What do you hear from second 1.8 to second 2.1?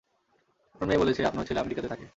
থাকে।